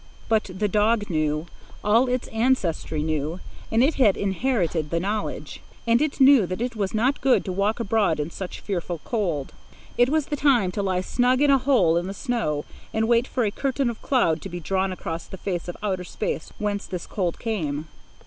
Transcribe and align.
But 0.27 0.49
the 0.51 0.67
dog 0.67 1.11
knew; 1.11 1.45
all 1.83 2.09
its 2.09 2.27
ancestry 2.29 3.03
knew, 3.03 3.39
and 3.71 3.83
it 3.83 3.93
had 4.01 4.17
inherited 4.17 4.89
the 4.89 4.99
knowledge. 4.99 5.61
And 5.85 6.01
it 6.01 6.19
knew 6.19 6.47
that 6.47 6.59
it 6.59 6.75
was 6.75 6.95
not 6.95 7.21
good 7.21 7.45
to 7.45 7.51
walk 7.51 7.79
abroad 7.79 8.19
in 8.19 8.31
such 8.31 8.61
fearful 8.61 8.99
cold. 9.05 9.53
It 9.99 10.09
was 10.09 10.25
the 10.25 10.35
time 10.35 10.71
to 10.71 10.81
lie 10.81 11.01
snug 11.01 11.39
in 11.39 11.51
a 11.51 11.59
hole 11.59 11.97
in 11.97 12.07
the 12.07 12.15
snow 12.15 12.65
and 12.91 13.07
wait 13.07 13.27
for 13.27 13.43
a 13.45 13.51
curtain 13.51 13.91
of 13.91 14.01
cloud 14.01 14.41
to 14.41 14.49
be 14.49 14.59
drawn 14.59 14.91
across 14.91 15.27
the 15.27 15.37
face 15.37 15.67
of 15.67 15.77
outer 15.83 16.03
space 16.03 16.51
whence 16.57 16.87
this 16.87 17.05
cold 17.05 17.37
came. 17.37 17.87